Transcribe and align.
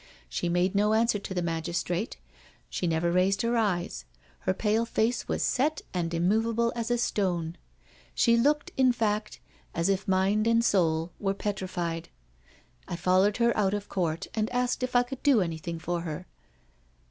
She 0.27 0.49
made 0.49 0.73
no 0.73 0.93
answer 0.95 1.19
to 1.19 1.31
the 1.35 1.43
magistrate— 1.43 2.17
she 2.71 2.87
never 2.87 3.11
raised 3.11 3.43
her 3.43 3.55
eyes— 3.55 4.03
her 4.47 4.51
pale 4.55 4.83
face 4.83 5.27
was 5.27 5.43
set 5.43 5.83
and 5.93 6.11
immovable 6.11 6.73
as 6.75 6.89
a 6.89 6.97
stone; 6.97 7.55
she 8.15 8.35
looked, 8.35 8.71
in 8.77 8.93
fact, 8.93 9.39
as 9.75 9.89
if 9.89 10.07
mind 10.07 10.47
and 10.47 10.65
soul 10.65 11.11
were 11.19 11.35
petrified. 11.35 12.09
I 12.87 12.95
followed 12.95 13.37
her 13.37 13.55
out 13.55 13.75
of 13.75 13.89
court, 13.89 14.25
and 14.33 14.49
asked 14.51 14.81
if 14.81 14.95
I 14.95 15.03
could 15.03 15.21
do 15.21 15.39
anything 15.39 15.77
for 15.77 16.01
her. 16.01 16.25